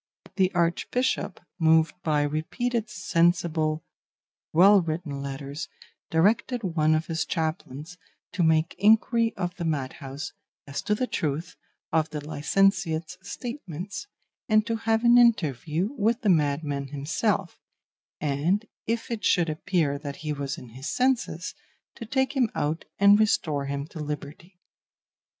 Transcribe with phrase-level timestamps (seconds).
[0.35, 3.83] The Archbishop, moved by repeated sensible,
[4.51, 5.69] well written letters,
[6.09, 7.99] directed one of his chaplains
[8.31, 10.33] to make inquiry of the madhouse
[10.65, 11.55] as to the truth
[11.91, 14.07] of the licentiate's statements,
[14.49, 17.59] and to have an interview with the madman himself,
[18.19, 21.53] and, if it should appear that he was in his senses,
[21.93, 24.59] to take him out and restore him to liberty.